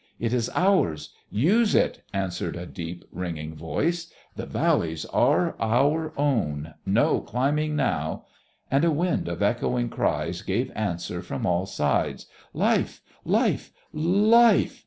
[0.19, 1.13] "It is ours.
[1.29, 4.11] Use it!" answered a deep, ringing voice.
[4.35, 6.73] "The valleys are our own.
[6.87, 8.25] No climbing now!"
[8.71, 12.25] And a wind of echoing cries gave answer from all sides.
[12.51, 13.01] "Life!
[13.25, 13.71] Life!
[13.93, 14.79] Life!